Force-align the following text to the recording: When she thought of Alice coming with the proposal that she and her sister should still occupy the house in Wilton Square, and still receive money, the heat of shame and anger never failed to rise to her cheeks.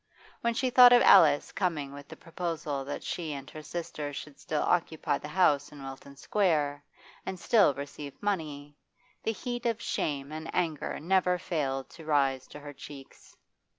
When 0.39 0.55
she 0.55 0.71
thought 0.71 0.93
of 0.93 1.03
Alice 1.03 1.51
coming 1.51 1.93
with 1.93 2.07
the 2.07 2.15
proposal 2.15 2.83
that 2.85 3.03
she 3.03 3.33
and 3.33 3.47
her 3.51 3.61
sister 3.61 4.11
should 4.13 4.39
still 4.39 4.63
occupy 4.63 5.19
the 5.19 5.27
house 5.27 5.71
in 5.71 5.83
Wilton 5.83 6.15
Square, 6.17 6.83
and 7.23 7.39
still 7.39 7.75
receive 7.75 8.15
money, 8.19 8.79
the 9.21 9.31
heat 9.31 9.67
of 9.67 9.79
shame 9.79 10.31
and 10.31 10.49
anger 10.55 10.99
never 10.99 11.37
failed 11.37 11.87
to 11.91 12.05
rise 12.05 12.47
to 12.47 12.59
her 12.61 12.73
cheeks. 12.73 13.37